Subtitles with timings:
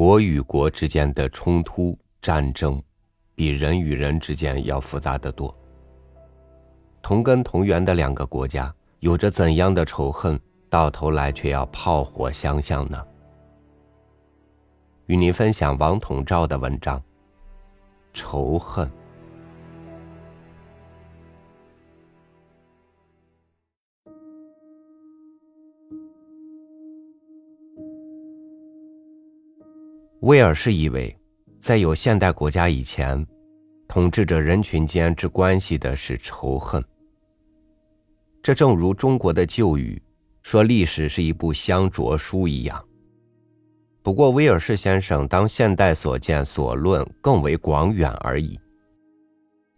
[0.00, 2.82] 国与国之间的冲突战争，
[3.34, 5.54] 比人与人之间要复杂的多。
[7.02, 10.40] 同根同源的两个国家，有着怎样的仇恨，
[10.70, 13.06] 到头来却要炮火相向呢？
[15.04, 16.98] 与您分享王统照的文章
[18.14, 18.88] 《仇恨》。
[30.20, 31.16] 威尔士以为，
[31.58, 33.26] 在有现代国家以前，
[33.88, 36.84] 统治着人群间之关系的是仇恨。
[38.42, 40.00] 这正如中国的旧语
[40.42, 42.84] 说：“历史是一部香灼书”一样。
[44.02, 48.60] 不过，威尔士先生当现代所见所论更为广远而已。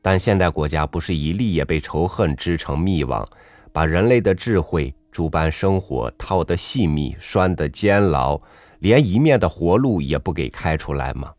[0.00, 3.24] 但现代国家不是一粒也被仇恨织成密网，
[3.72, 8.40] 把人类的智慧、诸般生活套得细密、拴得坚牢。
[8.82, 11.32] 连一面的活路也不给开出来吗？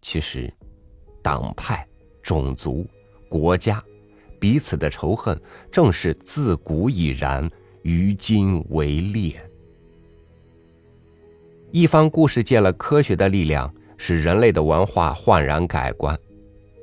[0.00, 0.52] 其实，
[1.20, 1.84] 党派、
[2.22, 2.86] 种族、
[3.28, 3.82] 国家
[4.38, 5.36] 彼此的仇恨，
[5.72, 7.50] 正是自古已然，
[7.82, 9.34] 于今为烈。
[11.72, 16.16] 一方故事借了科学的力量，使人类的文化焕然改观，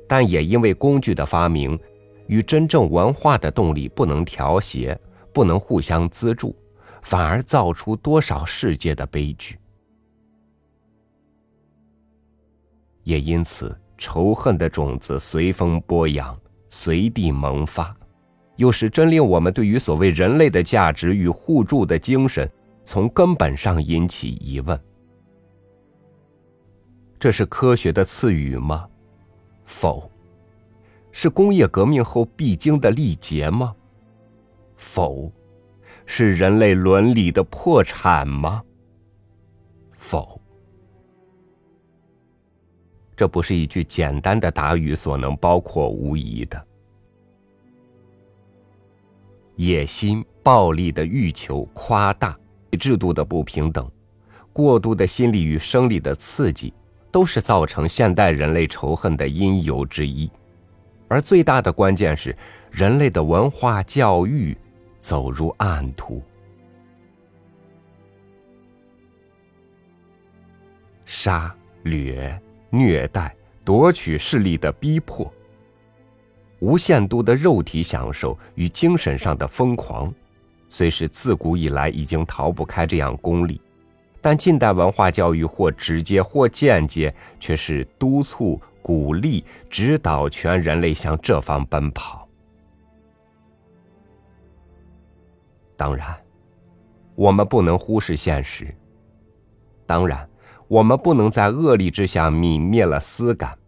[0.06, 1.78] 但也因为工具的发明，
[2.26, 5.00] 与真正文化的动力不能调谐，
[5.32, 6.54] 不能互相资助。
[7.02, 9.58] 反而造出多少世界的悲剧，
[13.02, 16.38] 也因此仇恨的种子随风播扬，
[16.70, 17.94] 随地萌发，
[18.56, 22.50] 又使真令我们对于所谓人类的价值与互助的精神，
[22.84, 24.80] 从根本上引起疑问：
[27.18, 28.88] 这是科学的赐予吗？
[29.66, 30.08] 否。
[31.14, 33.74] 是工业革命后必经的历劫吗？
[34.76, 35.30] 否。
[36.06, 38.62] 是人类伦理的破产吗？
[39.96, 40.40] 否，
[43.16, 46.66] 这不是一句简单的答语所能包括无疑的。
[49.56, 52.36] 野心、暴力的欲求、夸大
[52.80, 53.88] 制度的不平等、
[54.52, 56.74] 过度的心理与生理的刺激，
[57.10, 60.30] 都是造成现代人类仇恨的因由之一。
[61.06, 62.36] 而最大的关键是
[62.70, 64.56] 人类的文化教育。
[65.02, 66.22] 走入暗途，
[71.04, 71.52] 杀
[71.82, 72.40] 掠、
[72.70, 75.30] 虐待、夺取势力的逼迫，
[76.60, 80.14] 无限度的肉体享受与精神上的疯狂，
[80.68, 83.60] 虽是自古以来已经逃不开这样功利，
[84.20, 92.21] 但近代文化教育或直接或间接，却是督促、鼓励、指导全人类向这方奔跑。
[95.82, 96.16] 当然，
[97.16, 98.72] 我们不能忽视现实。
[99.84, 100.30] 当然，
[100.68, 103.58] 我们不能在恶力之下泯灭了思感。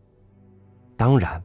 [0.97, 1.43] 当然，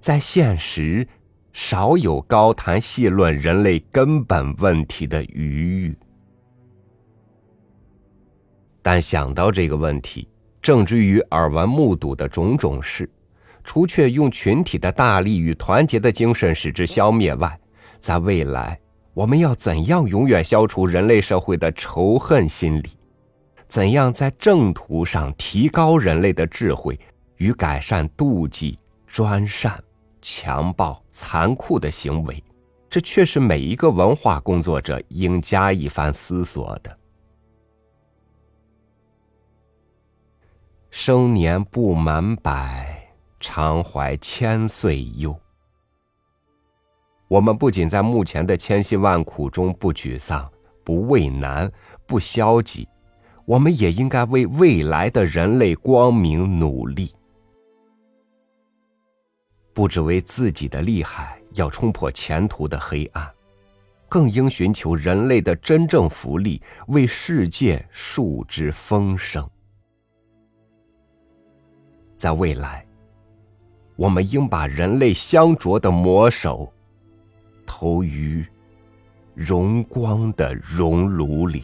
[0.00, 1.06] 在现实
[1.52, 5.96] 少有高谈细论人类根本问题的余裕。
[8.82, 10.28] 但想到这个问题，
[10.60, 13.08] 正之于耳闻目睹的种种事，
[13.62, 17.56] 除却用群体的大力与团结的精神使之消灭外，
[18.00, 18.80] 在未来。
[19.14, 22.90] 我们要怎样永远消除人类社会的仇恨心理？
[23.66, 26.98] 怎样在正途上提高人类的智慧
[27.36, 29.82] 与改善妒忌、专善、
[30.22, 32.42] 强暴、残酷的行为？
[32.88, 36.98] 这却是每一个文化工作者应加一番思索的。
[40.90, 45.38] 生年不满百，常怀千岁忧。
[47.28, 50.50] 我们不仅在目前的千辛万苦中不沮丧、
[50.82, 51.70] 不畏难、
[52.06, 52.88] 不消极，
[53.44, 57.14] 我们也应该为未来的人类光明努力。
[59.74, 63.30] 不只为自己的厉害要冲破前途的黑暗，
[64.08, 69.46] 更应寻求人类的真正福利，为世界树之丰盛。
[72.16, 72.84] 在未来，
[73.96, 76.72] 我们应把人类相啄的魔手。
[77.80, 78.44] 投于
[79.36, 81.62] 荣光的熔炉里。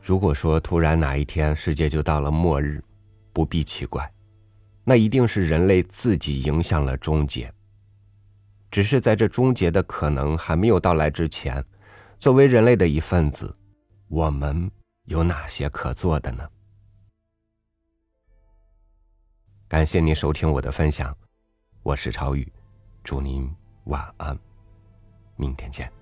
[0.00, 2.82] 如果说突然哪一天世界就到了末日，
[3.34, 4.10] 不必奇怪，
[4.82, 7.52] 那一定是人类自己影响了终结。
[8.70, 11.62] 只是在这终结的可能还没有到来之前。
[12.22, 13.52] 作为人类的一份子
[14.06, 14.70] 我们
[15.06, 16.48] 有哪些可做的呢？
[19.66, 21.12] 感谢您收听我的分享
[21.82, 22.46] 我是朝宇
[23.02, 23.52] 祝您
[23.86, 24.38] 晚安
[25.34, 25.92] 明天见。